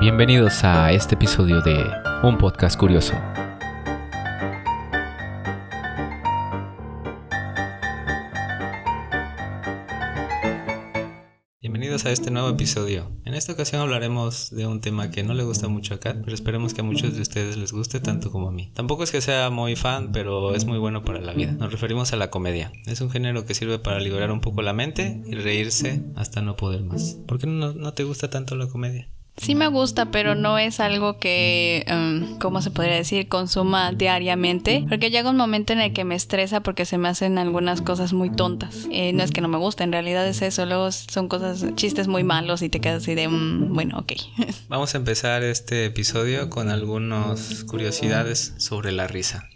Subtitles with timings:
[0.00, 1.84] Bienvenidos a este episodio de
[2.22, 3.12] Un Podcast Curioso.
[11.60, 13.12] Bienvenidos a este nuevo episodio.
[13.26, 16.34] En esta ocasión hablaremos de un tema que no le gusta mucho a Kat, pero
[16.34, 18.72] esperemos que a muchos de ustedes les guste tanto como a mí.
[18.74, 21.52] Tampoco es que sea muy fan, pero es muy bueno para la vida.
[21.52, 22.72] Nos referimos a la comedia.
[22.86, 26.56] Es un género que sirve para liberar un poco la mente y reírse hasta no
[26.56, 27.18] poder más.
[27.28, 29.10] ¿Por qué no, no te gusta tanto la comedia?
[29.40, 33.26] Sí me gusta, pero no es algo que, um, ¿cómo se podría decir?
[33.26, 34.84] Consuma diariamente.
[34.86, 38.12] Porque llega un momento en el que me estresa porque se me hacen algunas cosas
[38.12, 38.86] muy tontas.
[38.90, 40.66] Eh, no es que no me guste, en realidad es eso.
[40.66, 44.12] Luego son cosas, chistes muy malos y te quedas así de, mm, bueno, ok.
[44.68, 49.48] Vamos a empezar este episodio con algunas curiosidades sobre la risa.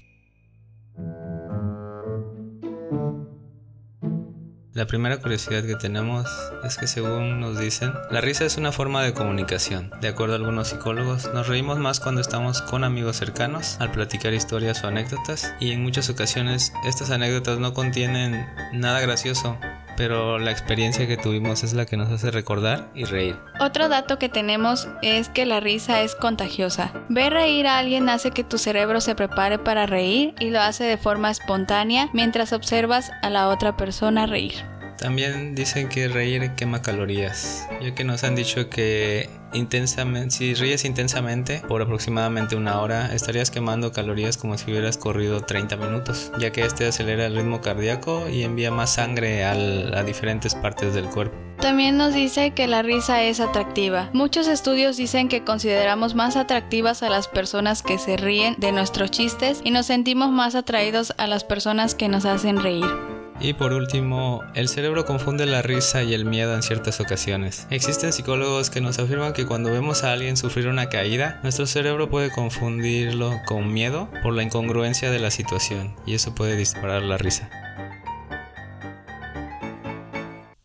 [4.75, 6.27] La primera curiosidad que tenemos
[6.65, 9.93] es que según nos dicen, la risa es una forma de comunicación.
[10.01, 14.35] De acuerdo a algunos psicólogos, nos reímos más cuando estamos con amigos cercanos, al platicar
[14.35, 19.57] historias o anécdotas, y en muchas ocasiones estas anécdotas no contienen nada gracioso,
[19.97, 23.39] pero la experiencia que tuvimos es la que nos hace recordar y reír.
[23.61, 26.93] Otro dato que tenemos es que la risa es contagiosa.
[27.09, 30.83] Ver reír a alguien hace que tu cerebro se prepare para reír y lo hace
[30.83, 34.74] de forma espontánea mientras observas a la otra persona reír.
[34.99, 40.85] También dicen que reír quema calorías, ya que nos han dicho que intensamente, si ríes
[40.85, 46.51] intensamente por aproximadamente una hora, estarías quemando calorías como si hubieras corrido 30 minutos, ya
[46.51, 51.37] que este acelera el ritmo cardíaco y envía más sangre a diferentes partes del cuerpo.
[51.61, 54.11] También nos dice que la risa es atractiva.
[54.13, 59.11] Muchos estudios dicen que consideramos más atractivas a las personas que se ríen de nuestros
[59.11, 63.14] chistes y nos sentimos más atraídos a las personas que nos hacen reír.
[63.41, 67.67] Y por último, el cerebro confunde la risa y el miedo en ciertas ocasiones.
[67.71, 72.09] Existen psicólogos que nos afirman que cuando vemos a alguien sufrir una caída, nuestro cerebro
[72.09, 77.19] puede confundirlo con miedo por la incongruencia de la situación y eso puede disparar la
[77.19, 77.51] risa.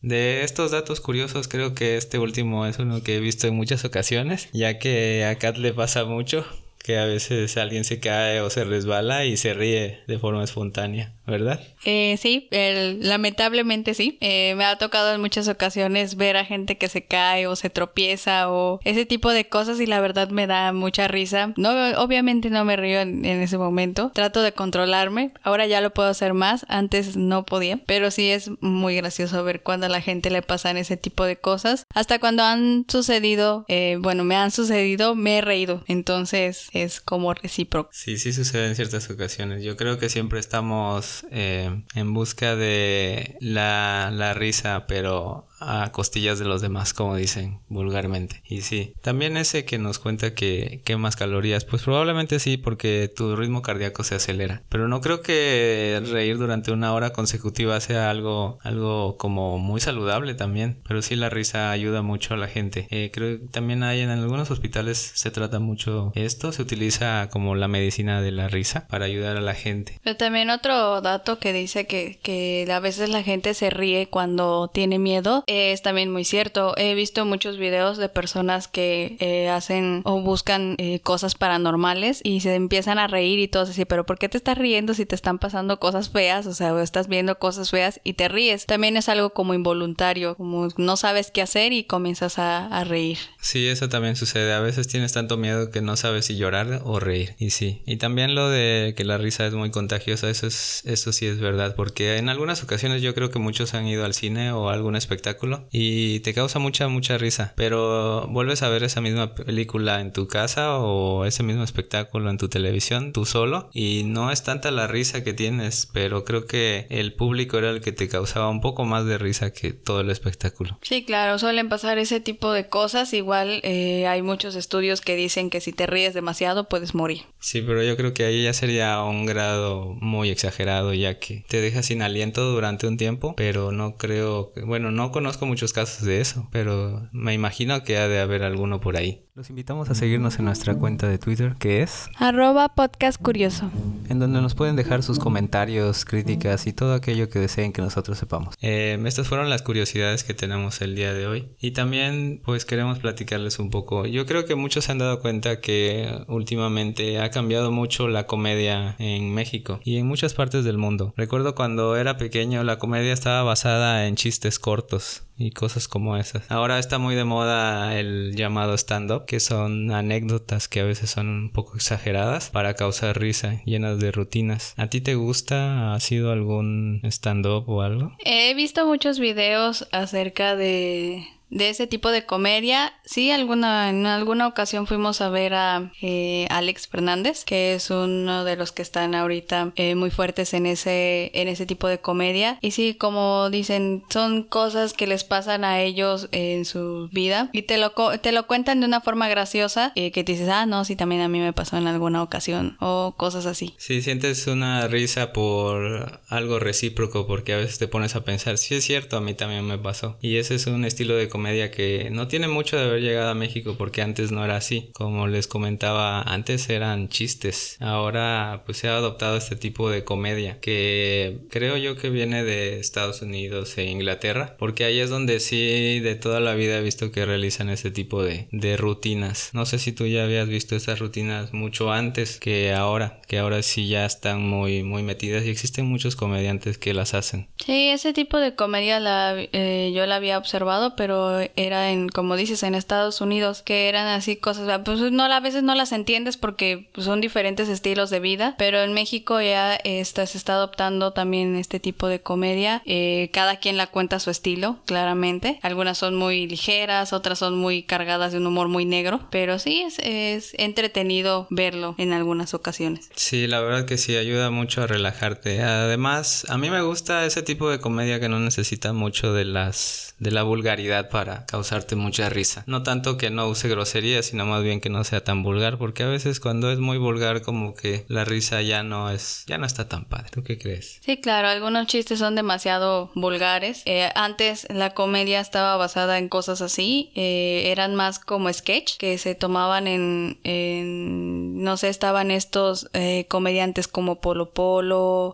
[0.02, 3.84] De estos datos curiosos creo que este último es uno que he visto en muchas
[3.86, 6.46] ocasiones, ya que a Kat le pasa mucho
[6.84, 11.14] que a veces alguien se cae o se resbala y se ríe de forma espontánea.
[11.30, 11.60] ¿verdad?
[11.86, 14.18] Eh, sí, lamentablemente sí.
[14.22, 17.70] Eh, me ha tocado en muchas ocasiones ver a gente que se cae o se
[17.70, 21.54] tropieza o ese tipo de cosas y la verdad me da mucha risa.
[21.56, 21.70] No,
[22.02, 24.12] obviamente no me río en, ese momento.
[24.14, 25.34] Trato de controlarme.
[25.44, 26.66] Ahora ya lo puedo hacer más.
[26.68, 30.78] Antes no podía, pero sí es muy gracioso ver cuando a la gente le pasan
[30.78, 31.86] ese tipo de cosas.
[31.94, 35.84] Hasta cuando han sucedido, eh, bueno, me han sucedido, me he reído.
[35.88, 37.90] Entonces es como recíproco.
[37.91, 39.63] Sí, sí sucede en ciertas ocasiones.
[39.63, 46.40] Yo creo que siempre estamos eh, en busca de la, la risa, pero a costillas
[46.40, 48.42] de los demás, como dicen vulgarmente.
[48.47, 53.36] Y sí, también ese que nos cuenta que quemas calorías, pues probablemente sí, porque tu
[53.36, 54.64] ritmo cardíaco se acelera.
[54.69, 60.34] Pero no creo que reír durante una hora consecutiva sea algo, algo como muy saludable
[60.34, 60.81] también.
[60.88, 62.88] Pero sí la risa ayuda mucho a la gente.
[62.90, 67.56] Eh, creo que también hay en algunos hospitales se trata mucho esto, se utiliza como
[67.56, 70.00] la medicina de la risa para ayudar a la gente.
[70.03, 74.69] Pero también otro dato que dice que, que a veces la gente se ríe cuando
[74.74, 76.74] tiene miedo es también muy cierto.
[76.78, 82.42] He visto muchos videos de personas que eh, hacen o buscan eh, cosas paranormales y
[82.42, 85.16] se empiezan a reír y todo así, pero ¿por qué te estás riendo si te
[85.16, 86.46] están pasando cosas feas?
[86.46, 88.68] O sea, estás viendo cosas feas y te ríes.
[88.68, 93.18] También es algo como involuntario, como no sabes qué hacer y comienzas a, a reír.
[93.42, 94.54] Sí, eso también sucede.
[94.54, 97.36] A veces tienes tanto miedo que no sabes si llorar o reír.
[97.40, 97.81] Y sí.
[97.88, 101.40] Y también lo de que la risa es muy contagiosa, eso es, eso sí es
[101.40, 104.74] verdad, porque en algunas ocasiones yo creo que muchos han ido al cine o a
[104.74, 105.39] algún espectáculo
[105.72, 107.54] y te causa mucha, mucha risa.
[107.56, 112.38] Pero vuelves a ver esa misma película en tu casa o ese mismo espectáculo en
[112.38, 116.88] tu televisión, tú solo, y no es tanta la risa que tienes, pero creo que
[116.90, 120.10] el público era el que te causaba un poco más de risa que todo el
[120.10, 120.78] espectáculo.
[120.81, 123.13] Sí, claro, suelen pasar ese tipo de cosas.
[123.13, 127.24] Igual eh, hay muchos estudios que dicen que si te ríes demasiado puedes morir.
[127.40, 131.62] Sí, pero yo creo que ahí ya sería un grado muy exagerado, ya que te
[131.62, 135.74] deja sin aliento durante un tiempo, pero no creo que, bueno, no conozco conozco muchos
[135.74, 139.26] casos de eso, pero me imagino que ha de haber alguno por ahí.
[139.36, 143.70] Los invitamos a seguirnos en nuestra cuenta de Twitter, que es arroba podcast curioso,
[144.10, 148.18] en donde nos pueden dejar sus comentarios, críticas y todo aquello que deseen que nosotros
[148.18, 148.56] sepamos.
[148.60, 151.48] Eh, estas fueron las curiosidades que tenemos el día de hoy.
[151.60, 154.08] Y también pues queremos platicarles un poco.
[154.08, 158.96] Yo creo que muchos se han dado cuenta que últimamente ha cambiado mucho la comedia
[158.98, 161.14] en México y en muchas partes del mundo.
[161.16, 166.50] Recuerdo cuando era pequeño la comedia estaba basada en chistes cortos y cosas como esas.
[166.51, 171.27] Ahora está muy de moda el llamado stand-up, que son anécdotas que a veces son
[171.30, 174.74] un poco exageradas para causar risa, llenas de rutinas.
[174.77, 175.94] ¿A ti te gusta?
[175.94, 178.13] ¿Ha sido algún stand-up o algo?
[178.25, 182.94] He visto muchos videos acerca de de ese tipo de comedia.
[183.06, 188.44] Sí, alguna, en alguna ocasión fuimos a ver a eh, Alex Fernández, que es uno
[188.44, 192.57] de los que están ahorita eh, muy fuertes en ese, en ese tipo de comedia.
[192.62, 197.63] Y sí, como dicen, son cosas que les pasan a ellos en su vida y
[197.63, 197.92] te lo,
[198.22, 201.28] te lo cuentan de una forma graciosa y que dices, ah, no, sí, también a
[201.28, 203.74] mí me pasó en alguna ocasión o cosas así.
[203.78, 208.75] Sí, sientes una risa por algo recíproco porque a veces te pones a pensar, sí
[208.75, 210.18] es cierto, a mí también me pasó.
[210.22, 213.30] Y ese es un estilo de comedia comedia que no tiene mucho de haber llegado
[213.30, 214.89] a México porque antes no era así.
[214.94, 217.77] Como les comentaba, antes eran chistes.
[217.80, 222.81] Ahora pues se ha adoptado este tipo de comedia que creo yo que viene de
[222.81, 227.13] Estados Unidos e Inglaterra porque ahí es donde sí de toda la vida he visto
[227.13, 229.51] que realizan este tipo de, de rutinas.
[229.53, 233.62] No sé si tú ya habías visto esas rutinas mucho antes que ahora, que ahora
[233.62, 237.47] sí ya están muy, muy metidas y existen muchos comediantes que las hacen.
[237.65, 242.36] Sí, ese tipo de comedia la, eh, yo la había observado, pero era en, como
[242.36, 246.38] dices, en Estados Unidos, que eran así cosas, pues no, a veces no las entiendes
[246.38, 251.14] porque pues, son diferentes estilos de vida, pero en México ya está, se está adoptando
[251.14, 252.81] también este tipo de comedia.
[252.86, 255.60] Eh, cada quien la cuenta a su estilo, claramente.
[255.62, 259.82] Algunas son muy ligeras, otras son muy cargadas de un humor muy negro, pero sí
[259.82, 263.10] es, es entretenido verlo en algunas ocasiones.
[263.16, 265.62] Sí, la verdad que sí, ayuda mucho a relajarte.
[265.62, 270.16] Además, a mí me gusta ese tipo de comedia que no necesita mucho de las
[270.20, 272.63] de la vulgaridad para causarte mucha risa.
[272.68, 276.04] No tanto que no use groserías, sino más bien que no sea tan vulgar, porque
[276.04, 279.66] a veces cuando es muy vulgar como que la risa ya no es, ya no
[279.66, 280.30] está tan padre.
[280.31, 281.00] ¿Tú qué crees?
[281.01, 283.83] Sí, claro, algunos chistes son demasiado vulgares.
[283.86, 289.18] Eh, antes la comedia estaba basada en cosas así, eh, eran más como sketch que
[289.18, 295.33] se tomaban en, en no sé, estaban estos eh, comediantes como Polo Polo,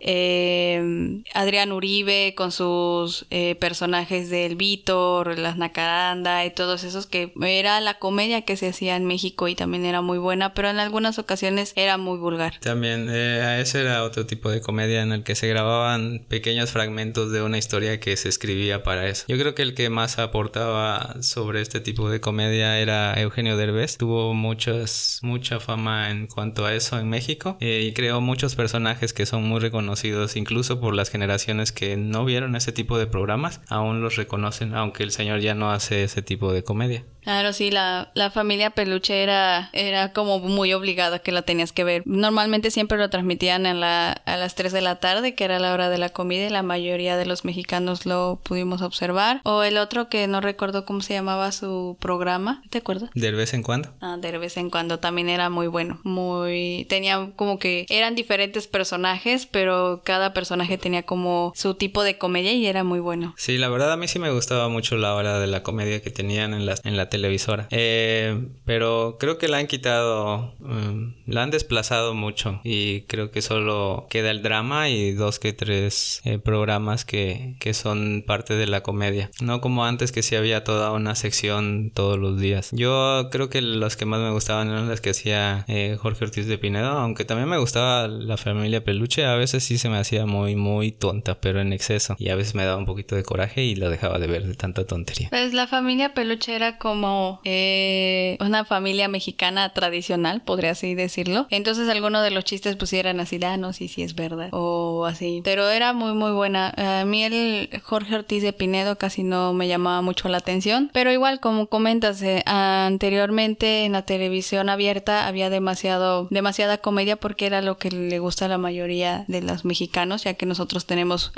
[1.33, 3.25] Adrián Uribe con sus
[3.59, 8.95] personajes del Víctor, las Caranda y todos esos que era la comedia que se hacía
[8.95, 12.60] en México y también era muy buena, pero en algunas ocasiones era muy vulgar.
[12.62, 17.33] También eh, ese era otro tipo de comedia en el que se grababan pequeños fragmentos
[17.33, 19.25] de una historia que se escribía para eso.
[19.27, 23.98] Yo creo que el que más aportaba sobre este tipo de comedia era Eugenio Derbez.
[23.98, 29.12] Tuvo muchas, mucha fama en cuanto a eso en México eh, y creó muchos personajes
[29.12, 33.60] que son muy reconocidos incluso por las generaciones que no vieron ese tipo de programas.
[33.68, 37.05] Aún los reconocen, aunque el señor ya no hace ese tipo de comedia.
[37.25, 41.83] Claro, sí, la, la familia Peluche era, era como muy obligada que la tenías que
[41.83, 42.04] ver.
[42.06, 45.74] Normalmente siempre lo transmitían en la, a las 3 de la tarde, que era la
[45.74, 49.42] hora de la comida, y la mayoría de los mexicanos lo pudimos observar.
[49.44, 53.10] O el otro que no recuerdo cómo se llamaba su programa, ¿te acuerdas?
[53.16, 53.89] De vez en cuando.
[54.01, 56.00] Ah, de vez en cuando también era muy bueno.
[56.04, 56.86] Muy.
[56.89, 62.54] Tenía como que eran diferentes personajes, pero cada personaje tenía como su tipo de comedia
[62.54, 63.33] y era muy bueno.
[63.36, 66.12] Sí, la verdad a mí sí me gustaba mucho la hora de la comedia que
[66.12, 67.67] tenían en la, en la televisora.
[67.71, 73.41] Eh, pero creo que la han quitado, mm, la han desplazado mucho y creo que
[73.41, 78.67] solo queda el drama y dos que tres eh, programas que, que son parte de
[78.67, 79.31] la comedia.
[79.41, 82.72] No como antes que sí había toda una sección todos los días.
[82.74, 86.48] Yo creo que los que más me gustaban eran las que hacía eh, Jorge Ortiz
[86.48, 90.25] de Pinedo, aunque también me gustaba la familia Peluche, a veces sí se me hacía
[90.25, 92.17] muy, muy tonta, pero en exceso.
[92.19, 94.55] Y a veces me daba un poquito de coraje y lo dejaba de ver de
[94.55, 95.29] tanta tontería.
[95.29, 97.04] Pues la familia Peluche era como
[97.43, 101.47] eh, una familia mexicana tradicional, podría así decirlo.
[101.50, 105.41] Entonces algunos de los chistes pusieran así, ah, no, sí, sí es verdad, o así.
[105.43, 106.74] Pero era muy, muy buena.
[106.77, 111.12] A mí el Jorge Ortiz de Pinedo casi no me llamaba mucho la atención, pero
[111.12, 117.62] igual como comentas, eh, anteriormente en la televisión abierta había demasiado, demasiada comedia porque era
[117.62, 121.31] lo que le gusta a la mayoría de los mexicanos, ya que nosotros tenemos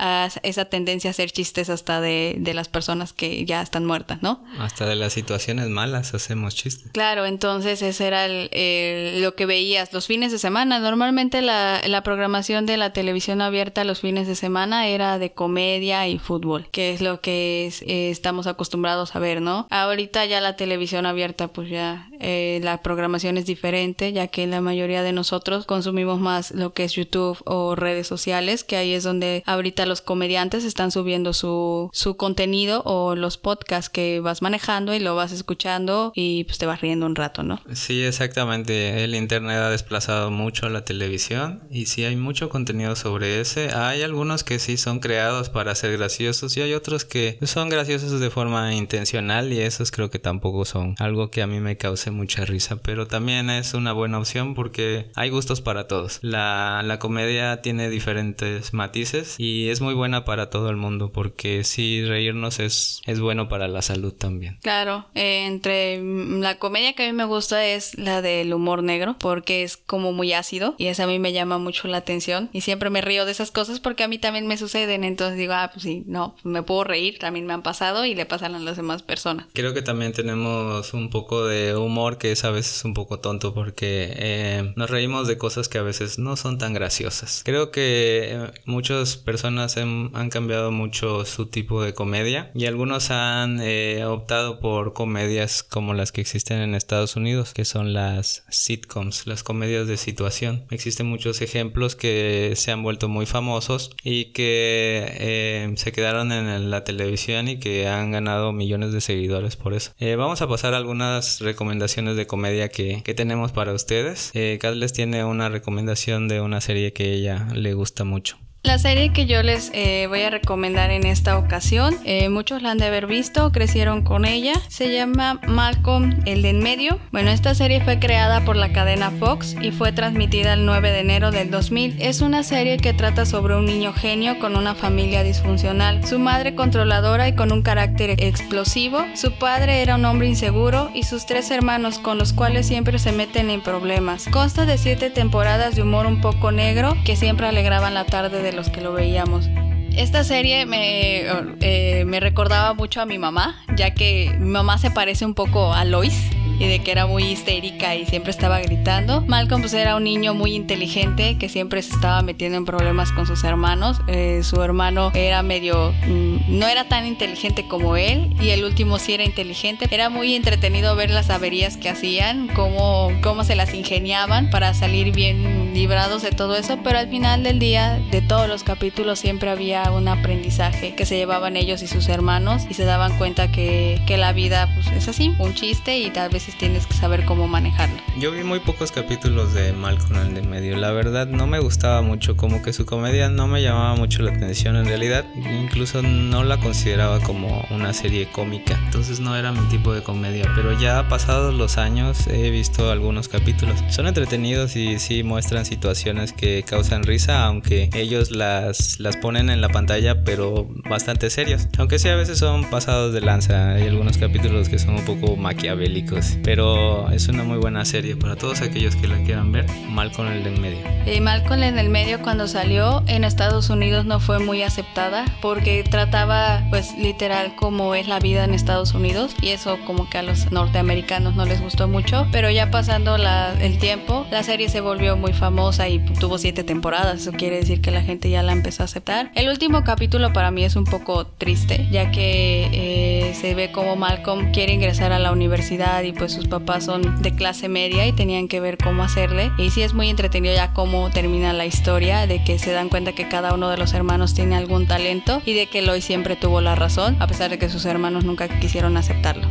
[0.44, 4.44] esa tendencia a hacer chistes hasta de, de las personas que ya están muertas, ¿no?
[4.60, 6.92] Hasta de la situación malas hacemos chistes.
[6.92, 10.80] Claro, entonces ese era lo que veías los fines de semana.
[10.80, 16.08] Normalmente la, la, programación de la televisión abierta los fines de semana era de comedia
[16.08, 19.68] y fútbol, que es lo que eh, estamos acostumbrados a ver, ¿no?
[19.70, 24.62] Ahorita ya la televisión abierta, pues ya eh, la programación es diferente, ya que la
[24.62, 29.04] mayoría de nosotros consumimos más lo que es YouTube o redes sociales, que ahí es
[29.04, 34.94] donde ahorita los comediantes están subiendo su, su contenido o los podcasts que vas manejando
[34.94, 37.62] y lo vas escuchando escuchando y pues te vas riendo un rato, ¿no?
[37.72, 39.06] Sí, exactamente.
[39.06, 43.74] El internet ha desplazado mucho a la televisión y sí hay mucho contenido sobre ese.
[43.74, 48.20] Hay algunos que sí son creados para ser graciosos y hay otros que son graciosos
[48.20, 52.12] de forma intencional y esos creo que tampoco son algo que a mí me cause
[52.12, 56.20] mucha risa, pero también es una buena opción porque hay gustos para todos.
[56.24, 61.64] La, la comedia tiene diferentes matices y es muy buena para todo el mundo porque
[61.64, 64.60] sí reírnos es, es bueno para la salud también.
[64.62, 69.16] Claro, eh, entre la comedia que a mí me gusta es la del humor negro
[69.20, 72.62] porque es como muy ácido y esa a mí me llama mucho la atención y
[72.62, 75.70] siempre me río de esas cosas porque a mí también me suceden, entonces digo, ah,
[75.74, 78.78] pues sí, no, me puedo reír, también me han pasado y le pasan a las
[78.78, 79.48] demás personas.
[79.54, 83.54] Creo que también tenemos un poco de humor que es a veces un poco tonto
[83.54, 87.42] porque eh, nos reímos de cosas que a veces no son tan graciosas.
[87.46, 93.60] Creo que eh, muchas personas han, cambiado mucho su tipo de comedia y algunos han
[93.62, 99.26] eh, optado por comedias como las que existen en Estados Unidos, que son las sitcoms,
[99.26, 100.66] las comedias de situación.
[100.70, 106.84] Existen muchos ejemplos que se han vuelto muy famosos y que se quedaron en la
[106.84, 109.92] televisión y que han ganado millones de seguidores por eso.
[110.00, 114.30] vamos a pasar algunas recomendaciones de comedia que, que tenemos para ustedes.
[114.36, 118.38] Eh, les tiene una recomendación de una serie que ella le gusta mucho.
[118.68, 122.72] La serie que yo les eh, voy a recomendar en esta ocasión, eh, muchos la
[122.72, 127.00] han de haber visto, crecieron con ella, se llama Malcolm el de en medio.
[127.14, 131.00] Bueno, esta serie fue creada por la cadena Fox y fue transmitida el 9 de
[131.00, 131.96] enero del 2000.
[132.02, 136.54] Es una serie que trata sobre un niño genio con una familia disfuncional, su madre
[136.54, 141.52] controladora y con un carácter explosivo, su padre era un hombre inseguro y sus tres
[141.52, 144.26] hermanos con los cuales siempre se meten en problemas.
[144.30, 148.57] Consta de siete temporadas de humor un poco negro que siempre alegraban la tarde de
[148.58, 149.48] los que lo veíamos.
[149.96, 151.22] Esta serie me,
[151.62, 155.74] eh, me recordaba mucho a mi mamá, ya que mi mamá se parece un poco
[155.74, 159.22] a Lois y de que era muy histérica y siempre estaba gritando.
[159.22, 163.28] Malcolm pues era un niño muy inteligente que siempre se estaba metiendo en problemas con
[163.28, 164.02] sus hermanos.
[164.08, 168.98] Eh, su hermano era medio, mm, no era tan inteligente como él y el último
[168.98, 169.88] sí era inteligente.
[169.92, 175.12] Era muy entretenido ver las averías que hacían, cómo, cómo se las ingeniaban para salir
[175.14, 179.52] bien librados de todo eso, pero al final del día, de todos los capítulos, siempre
[179.52, 184.02] había un aprendizaje que se llevaban ellos y sus hermanos y se daban cuenta que,
[184.08, 187.48] que la vida pues, es así, un chiste y tal vez tienes que saber cómo
[187.48, 187.98] manejarlo.
[188.20, 190.78] Yo vi muy pocos capítulos de Malcolm el de medio.
[190.78, 194.32] La verdad no me gustaba mucho, como que su comedia no me llamaba mucho la
[194.32, 195.26] atención en realidad.
[195.36, 198.80] Incluso no la consideraba como una serie cómica.
[198.86, 200.52] Entonces no era mi tipo de comedia.
[200.56, 203.84] Pero ya pasados los años he visto algunos capítulos.
[203.90, 209.62] Son entretenidos y sí muestran situaciones que causan risa, aunque ellos las, las ponen en
[209.62, 211.68] la pantalla, pero bastante serios.
[211.78, 213.74] Aunque sí a veces son pasados de lanza.
[213.74, 218.36] Hay algunos capítulos que son un poco maquiavélicos pero es una muy buena serie para
[218.36, 219.66] todos aquellos que la quieran ver.
[219.90, 220.80] Malcolm el del medio.
[221.06, 226.64] Y Malcolm el medio cuando salió en Estados Unidos no fue muy aceptada porque trataba
[226.70, 230.52] pues literal como es la vida en Estados Unidos y eso como que a los
[230.52, 235.34] norteamericanos no les gustó mucho, pero ya pasando el tiempo la serie se volvió muy
[235.34, 235.57] famosa
[235.90, 239.32] y tuvo siete temporadas, eso quiere decir que la gente ya la empezó a aceptar.
[239.34, 243.96] El último capítulo para mí es un poco triste ya que eh, se ve como
[243.96, 248.14] Malcolm quiere ingresar a la universidad y pues, sus papás son de clase media y
[248.14, 249.52] tenían que ver cómo hacerle.
[249.58, 253.14] Y sí es muy entretenido ya cómo termina la historia, de que se dan cuenta
[253.14, 256.62] que cada uno de los hermanos tiene algún talento y de que Lois siempre tuvo
[256.62, 259.48] la razón, a pesar de que sus hermanos nunca quisieron aceptarlo.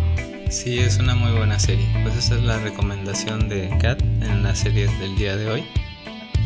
[0.50, 1.86] Sí, es una muy buena serie.
[2.04, 5.64] Pues esa es la recomendación de Kat en las series del día de hoy.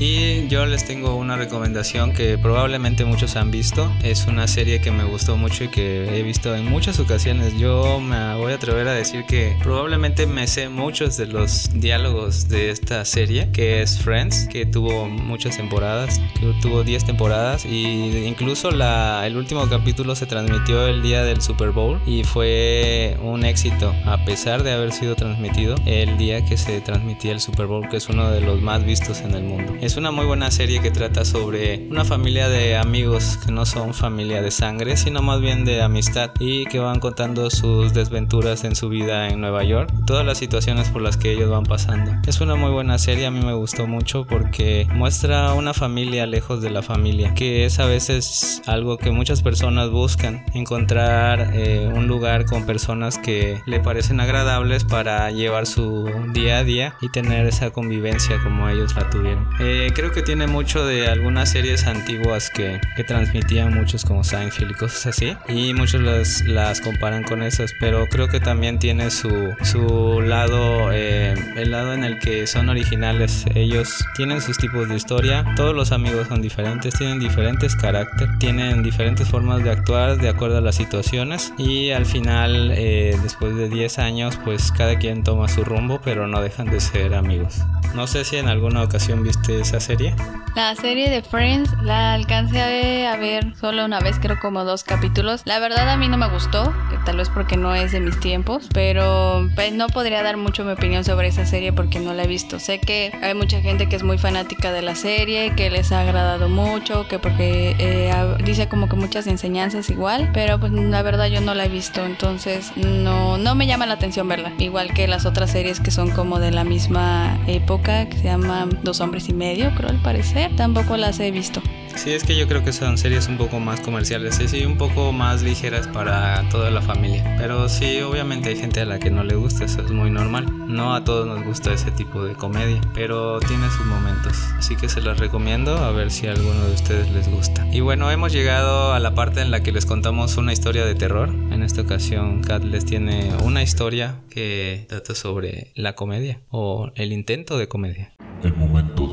[0.00, 3.92] Y yo les tengo una recomendación que probablemente muchos han visto.
[4.02, 7.58] Es una serie que me gustó mucho y que he visto en muchas ocasiones.
[7.58, 12.48] Yo me voy a atrever a decir que probablemente me sé muchos de los diálogos
[12.48, 18.24] de esta serie, que es Friends, que tuvo muchas temporadas, que tuvo 10 temporadas y
[18.26, 23.44] incluso la, el último capítulo se transmitió el día del Super Bowl y fue un
[23.44, 27.86] éxito a pesar de haber sido transmitido el día que se transmitía el Super Bowl,
[27.90, 29.76] que es uno de los más vistos en el mundo.
[29.82, 33.94] Es una muy buena serie que trata sobre una familia de amigos que no son
[33.94, 38.76] familia de sangre, sino más bien de amistad y que van contando sus desventuras en
[38.76, 42.12] su vida en Nueva York, todas las situaciones por las que ellos van pasando.
[42.26, 46.62] Es una muy buena serie, a mí me gustó mucho porque muestra una familia lejos
[46.62, 52.06] de la familia, que es a veces algo que muchas personas buscan, encontrar eh, un
[52.06, 57.46] lugar con personas que le parecen agradables para llevar su día a día y tener
[57.46, 59.48] esa convivencia como ellos la tuvieron.
[59.58, 64.22] Eh, Eh, creo que tiene mucho de algunas series antiguas que, que, transmitían muchos como
[64.22, 65.34] Seinfeld y cosas así.
[65.48, 70.92] Y muchos las, las comparan con esas, pero creo que también tiene su, su lado,
[70.92, 73.46] eh, el lado en el que son originales.
[73.54, 78.82] Ellos tienen sus tipos de historia, todos los amigos son diferentes, tienen diferentes carácter, tienen
[78.82, 83.70] diferentes formas de actuar de acuerdo a las situaciones y al final, eh, después de
[83.70, 87.62] 10 años, pues cada quien toma su rumbo, pero no dejan de ser amigos.
[87.94, 90.14] No sé si en alguna ocasión viste esa serie.
[90.56, 95.42] La serie de Friends la alcancé a ver solo una vez, creo como dos capítulos.
[95.44, 96.74] La verdad a mí no me gustó,
[97.04, 100.72] tal vez porque no es de mis tiempos, pero pues, no podría dar mucho mi
[100.72, 102.58] opinión sobre esa serie porque no la he visto.
[102.58, 106.00] Sé que hay mucha gente que es muy fanática de la serie, que les ha
[106.00, 108.12] agradado mucho, que porque eh,
[108.44, 112.04] dice como que muchas enseñanzas igual, pero pues la verdad yo no la he visto,
[112.04, 114.52] entonces no, no me llama la atención verla.
[114.58, 118.80] Igual que las otras series que son como de la misma época, que se llaman
[118.82, 121.60] Dos hombres y medio, creo al parecer, tampoco las he visto.
[121.96, 125.12] Sí, es que yo creo que son series un poco más comerciales, sí, un poco
[125.12, 127.34] más ligeras para toda la familia.
[127.36, 130.46] Pero sí, obviamente hay gente a la que no le gusta, eso es muy normal.
[130.68, 134.32] No a todos nos gusta ese tipo de comedia, pero tiene sus momentos.
[134.56, 137.66] Así que se las recomiendo a ver si a alguno de ustedes les gusta.
[137.72, 140.94] Y bueno, hemos llegado a la parte en la que les contamos una historia de
[140.94, 141.28] terror.
[141.28, 147.12] En esta ocasión, Kat les tiene una historia que trata sobre la comedia o el
[147.12, 148.12] intento de comedia.
[148.42, 149.09] El momento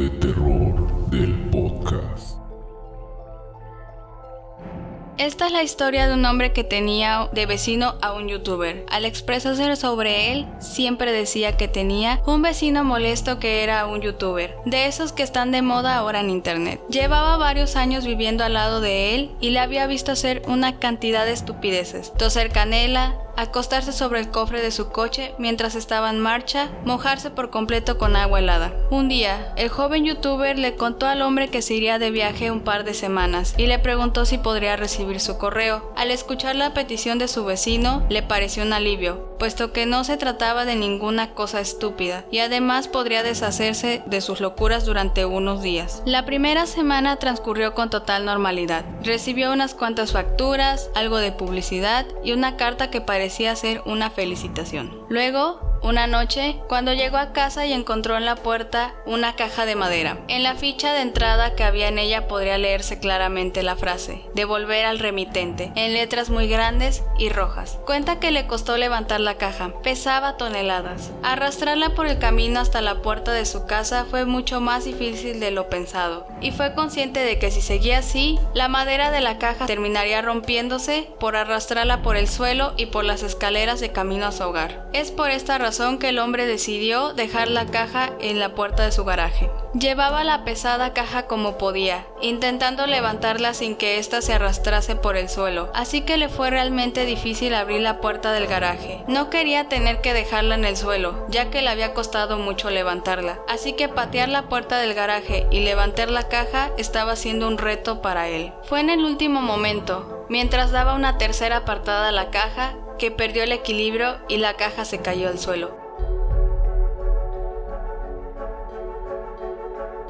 [5.18, 8.86] Esta es la historia de un hombre que tenía de vecino a un youtuber.
[8.88, 14.56] Al expresarse sobre él, siempre decía que tenía un vecino molesto que era un youtuber,
[14.66, 16.80] de esos que están de moda ahora en internet.
[16.90, 21.26] Llevaba varios años viviendo al lado de él y le había visto hacer una cantidad
[21.26, 22.14] de estupideces.
[22.14, 27.50] Toser canela, acostarse sobre el cofre de su coche mientras estaba en marcha, mojarse por
[27.50, 28.74] completo con agua helada.
[28.90, 32.62] Un día, el joven youtuber le contó al hombre que se iría de viaje un
[32.62, 35.94] par de semanas y le preguntó si podría recibir su correo.
[35.96, 40.18] Al escuchar la petición de su vecino, le pareció un alivio, puesto que no se
[40.18, 46.02] trataba de ninguna cosa estúpida y además podría deshacerse de sus locuras durante unos días.
[46.06, 48.86] La primera semana transcurrió con total normalidad.
[49.04, 55.06] Recibió unas cuantas facturas, algo de publicidad y una carta que parecía ser una felicitación.
[55.10, 59.76] Luego, una noche, cuando llegó a casa y encontró en la puerta una caja de
[59.76, 60.18] madera.
[60.28, 64.86] En la ficha de entrada que había en ella podría leerse claramente la frase, devolver
[64.86, 67.80] al remitente, en letras muy grandes y rojas.
[67.86, 71.12] Cuenta que le costó levantar la caja, pesaba toneladas.
[71.24, 75.52] Arrastrarla por el camino hasta la puerta de su casa fue mucho más difícil de
[75.52, 79.68] lo pensado, y fue consciente de que si seguía así, la madera de la caja
[79.68, 84.44] terminaría rompiéndose por arrastrarla por el suelo y por las escaleras de camino a su
[84.44, 84.88] hogar.
[84.94, 88.86] Es por esta razón razón que el hombre decidió dejar la caja en la puerta
[88.86, 89.50] de su garaje.
[89.74, 95.28] Llevaba la pesada caja como podía, intentando levantarla sin que ésta se arrastrase por el
[95.28, 99.04] suelo, así que le fue realmente difícil abrir la puerta del garaje.
[99.10, 103.42] No quería tener que dejarla en el suelo, ya que le había costado mucho levantarla,
[103.50, 108.02] así que patear la puerta del garaje y levantar la caja estaba siendo un reto
[108.02, 108.54] para él.
[108.64, 113.44] Fue en el último momento, mientras daba una tercera apartada a la caja, que perdió
[113.44, 115.87] el equilibrio y la caja se cayó al suelo.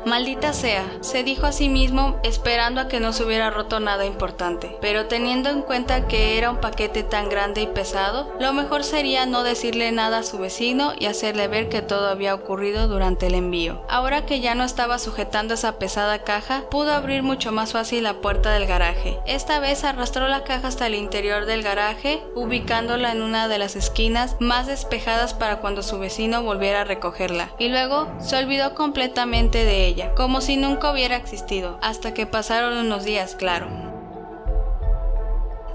[0.07, 4.05] Maldita sea, se dijo a sí mismo esperando a que no se hubiera roto nada
[4.05, 8.85] importante, pero teniendo en cuenta que era un paquete tan grande y pesado, lo mejor
[8.85, 13.27] sería no decirle nada a su vecino y hacerle ver que todo había ocurrido durante
[13.27, 13.81] el envío.
[13.89, 18.21] Ahora que ya no estaba sujetando esa pesada caja, pudo abrir mucho más fácil la
[18.21, 19.19] puerta del garaje.
[19.25, 23.75] Esta vez arrastró la caja hasta el interior del garaje, ubicándola en una de las
[23.75, 29.65] esquinas más despejadas para cuando su vecino volviera a recogerla, y luego se olvidó completamente
[29.65, 33.67] de ella como si nunca hubiera existido, hasta que pasaron unos días, claro.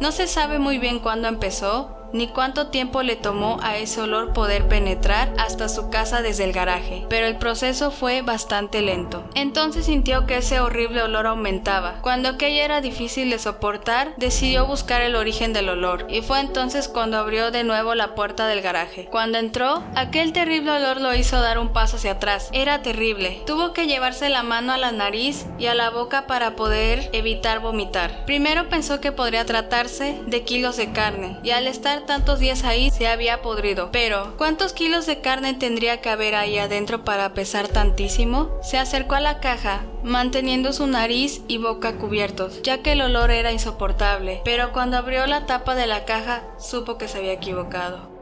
[0.01, 4.33] No se sabe muy bien cuándo empezó, ni cuánto tiempo le tomó a ese olor
[4.33, 9.25] poder penetrar hasta su casa desde el garaje, pero el proceso fue bastante lento.
[9.35, 11.97] Entonces sintió que ese horrible olor aumentaba.
[12.03, 16.89] Cuando aquello era difícil de soportar, decidió buscar el origen del olor, y fue entonces
[16.89, 19.07] cuando abrió de nuevo la puerta del garaje.
[19.11, 22.51] Cuando entró, aquel terrible olor lo hizo dar un paso hacia atrás.
[22.53, 23.43] Era terrible.
[23.47, 27.61] Tuvo que llevarse la mano a la nariz y a la boca para poder evitar
[27.61, 28.25] vomitar.
[28.27, 32.91] Primero pensó que podría tratarse de kilos de carne, y al estar tantos días ahí
[32.91, 33.91] se había podrido.
[33.93, 38.51] Pero, ¿cuántos kilos de carne tendría que haber ahí adentro para pesar tantísimo?
[38.63, 43.31] Se acercó a la caja, manteniendo su nariz y boca cubiertos, ya que el olor
[43.31, 44.41] era insoportable.
[44.45, 48.13] Pero cuando abrió la tapa de la caja, supo que se había equivocado.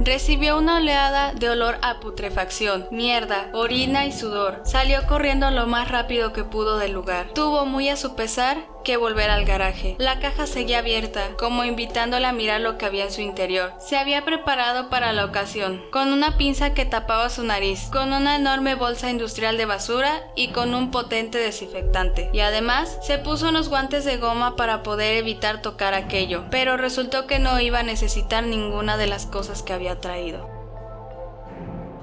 [0.00, 4.60] Recibió una oleada de olor a putrefacción, mierda, orina y sudor.
[4.64, 7.30] Salió corriendo lo más rápido que pudo del lugar.
[7.34, 9.96] Tuvo muy a su pesar que volver al garaje.
[9.98, 13.72] La caja seguía abierta, como invitándola a mirar lo que había en su interior.
[13.78, 18.36] Se había preparado para la ocasión, con una pinza que tapaba su nariz, con una
[18.36, 22.30] enorme bolsa industrial de basura y con un potente desinfectante.
[22.32, 27.26] Y además se puso unos guantes de goma para poder evitar tocar aquello, pero resultó
[27.26, 30.57] que no iba a necesitar ninguna de las cosas que había traído.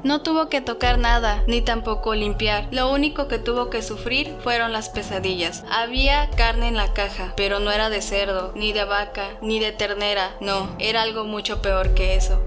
[0.05, 2.67] No tuvo que tocar nada, ni tampoco limpiar.
[2.69, 5.63] Lo único que tuvo que sufrir fueron las pesadillas.
[5.71, 9.71] Había carne en la caja, pero no era de cerdo, ni de vaca, ni de
[9.71, 10.35] ternera.
[10.41, 12.39] No, era algo mucho peor que eso.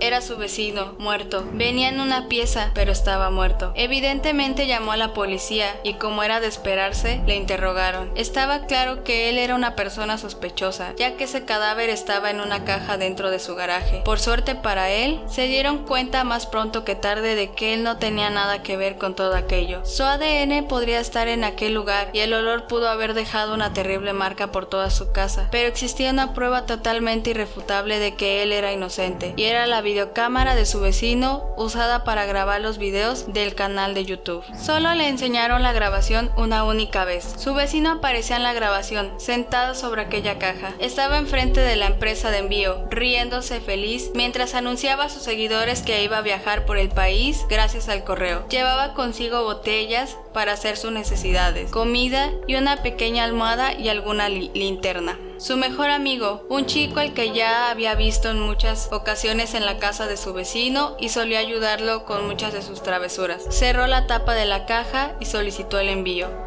[0.00, 1.44] Era su vecino, muerto.
[1.52, 3.72] Venía en una pieza, pero estaba muerto.
[3.74, 8.10] Evidentemente llamó a la policía y como era de esperarse, le interrogaron.
[8.14, 12.64] Estaba claro que él era una persona sospechosa, ya que ese cadáver estaba en una
[12.64, 14.02] caja dentro de su garaje.
[14.04, 17.96] Por suerte para él, se dieron cuenta más pronto que tarde de que él no
[17.96, 19.84] tenía nada que ver con todo aquello.
[19.84, 24.12] Su ADN podría estar en aquel lugar y el olor pudo haber dejado una terrible
[24.12, 28.72] marca por toda su casa, pero existía una prueba totalmente irrefutable de que él era
[28.72, 33.94] inocente y era la videocámara de su vecino usada para grabar los videos del canal
[33.94, 34.44] de YouTube.
[34.60, 37.34] Solo le enseñaron la grabación una única vez.
[37.38, 40.74] Su vecino aparecía en la grabación, sentado sobre aquella caja.
[40.80, 46.02] Estaba enfrente de la empresa de envío, riéndose feliz, mientras anunciaba a sus seguidores que
[46.02, 48.44] iba a viajar por el país gracias al correo.
[48.48, 54.50] Llevaba consigo botellas para hacer sus necesidades, comida y una pequeña almohada y alguna li
[54.52, 55.18] linterna.
[55.38, 59.78] Su mejor amigo, un chico al que ya había visto en muchas ocasiones en la
[59.78, 63.46] casa de su vecino y solía ayudarlo con muchas de sus travesuras.
[63.48, 66.45] Cerró la tapa de la caja y solicitó el envío.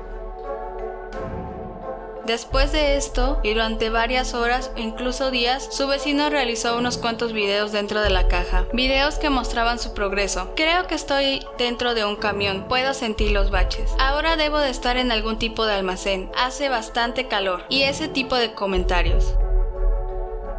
[2.30, 7.34] Después de esto, y durante varias horas o incluso días, su vecino realizó unos cuantos
[7.34, 8.68] videos dentro de la caja.
[8.72, 10.54] Videos que mostraban su progreso.
[10.56, 12.68] Creo que estoy dentro de un camión.
[12.68, 13.90] Puedo sentir los baches.
[13.98, 16.30] Ahora debo de estar en algún tipo de almacén.
[16.38, 17.66] Hace bastante calor.
[17.68, 19.34] Y ese tipo de comentarios.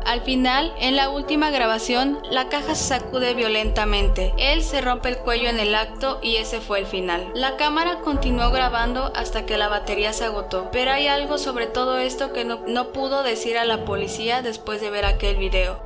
[0.04, 4.32] Al final, en la última grabación, la caja se sacude violentamente.
[4.38, 7.30] Él se rompe el cuello en el acto y ese fue el final.
[7.34, 11.98] La cámara continuó grabando hasta que la batería se agotó, pero hay algo sobre todo
[11.98, 15.78] esto que no, no pudo decir a la policía después de ver aquel video.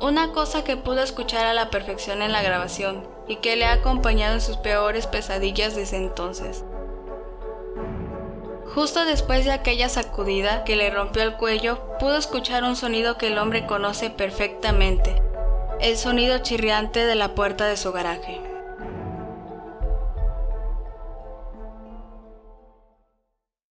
[0.00, 3.72] Una cosa que pudo escuchar a la perfección en la grabación y que le ha
[3.72, 6.64] acompañado en sus peores pesadillas desde entonces.
[8.74, 13.28] Justo después de aquella sacudida que le rompió el cuello, pudo escuchar un sonido que
[13.28, 15.22] el hombre conoce perfectamente,
[15.80, 18.40] el sonido chirriante de la puerta de su garaje.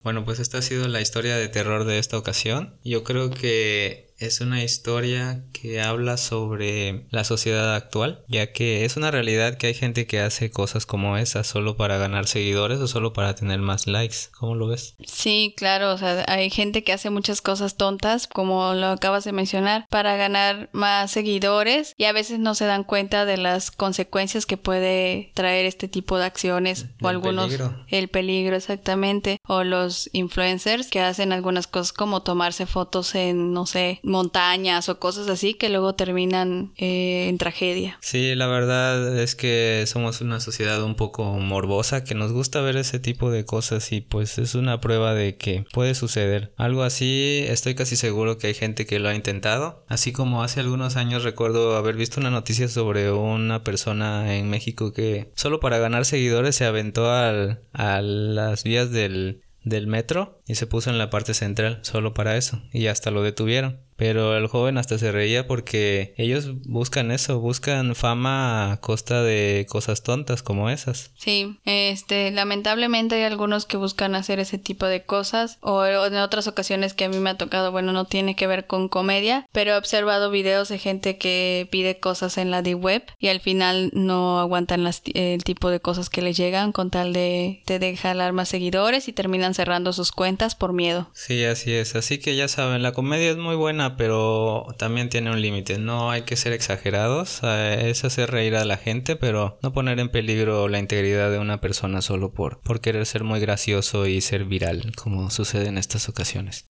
[0.04, 2.78] Bueno, pues esta ha sido la historia de terror de esta ocasión.
[2.85, 8.96] Yo creo que es una historia que habla sobre la sociedad actual, ya que es
[8.96, 12.87] una realidad que hay gente que hace cosas como esas solo para ganar seguidores o
[12.87, 14.16] solo para tener más likes.
[14.38, 14.94] ¿Cómo lo ves?
[15.07, 19.33] Sí, claro, o sea, hay gente que hace muchas cosas tontas, como lo acabas de
[19.33, 24.46] mencionar, para ganar más seguidores y a veces no se dan cuenta de las consecuencias
[24.46, 27.85] que puede traer este tipo de acciones o El algunos peligro.
[27.88, 33.66] el peligro exactamente o los influencers que hacen algunas cosas como tomarse fotos en no
[33.66, 37.98] sé montañas o cosas así que luego terminan eh, en tragedia.
[38.00, 42.76] Sí, la verdad es que somos una sociedad un poco morbosa que nos gusta ver
[42.76, 46.52] ese tipo de cosas y pues es una prueba de que puede suceder.
[46.56, 49.84] Algo así, estoy casi seguro que hay gente que lo ha intentado.
[49.88, 54.92] Así como hace algunos años recuerdo haber visto una noticia sobre una persona en México
[54.92, 60.57] que solo para ganar seguidores se aventó al, a las vías del, del metro y
[60.57, 63.80] se puso en la parte central solo para eso y hasta lo detuvieron.
[63.96, 69.66] Pero el joven hasta se reía porque ellos buscan eso, buscan fama a costa de
[69.68, 71.12] cosas tontas como esas.
[71.16, 76.48] Sí, este, lamentablemente hay algunos que buscan hacer ese tipo de cosas o, en otras
[76.48, 79.70] ocasiones que a mí me ha tocado, bueno, no tiene que ver con comedia, pero
[79.70, 83.90] he observado videos de gente que pide cosas en la de web y al final
[83.92, 88.33] no aguantan el tipo de cosas que les llegan con tal de, de, de jalar
[88.33, 91.08] más seguidores y terminan cerrando sus cuentas por miedo.
[91.14, 91.94] Sí, así es.
[91.94, 95.78] Así que ya saben, la comedia es muy buena, pero también tiene un límite.
[95.78, 97.40] No hay que ser exagerados.
[97.44, 101.60] Es hacer reír a la gente, pero no poner en peligro la integridad de una
[101.60, 106.08] persona solo por, por querer ser muy gracioso y ser viral, como sucede en estas
[106.08, 106.66] ocasiones.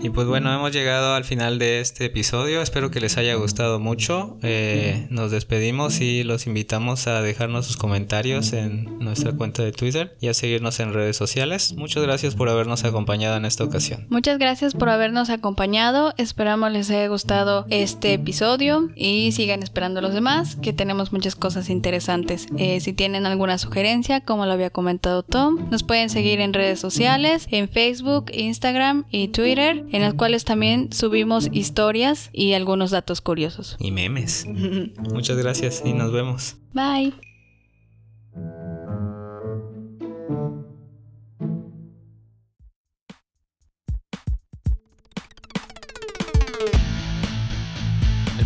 [0.00, 2.62] Y pues bueno, hemos llegado al final de este episodio.
[2.62, 4.38] Espero que les haya gustado mucho.
[4.42, 10.16] Eh, nos despedimos y los invitamos a dejarnos sus comentarios en nuestra cuenta de Twitter
[10.20, 11.74] y a seguirnos en redes sociales.
[11.76, 14.06] Muchas gracias por habernos acompañado acompañado en esta ocasión.
[14.10, 16.12] Muchas gracias por habernos acompañado.
[16.18, 21.70] Esperamos les haya gustado este episodio y sigan esperando los demás, que tenemos muchas cosas
[21.70, 22.46] interesantes.
[22.58, 26.78] Eh, si tienen alguna sugerencia, como lo había comentado Tom, nos pueden seguir en redes
[26.78, 33.22] sociales, en Facebook, Instagram y Twitter, en las cuales también subimos historias y algunos datos
[33.22, 33.76] curiosos.
[33.78, 34.46] Y memes.
[34.98, 36.56] Muchas gracias y nos vemos.
[36.74, 37.29] Bye.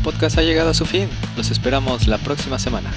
[0.04, 1.08] Podcast ha llegado a su fin.
[1.36, 2.90] Los esperamos la próxima semana.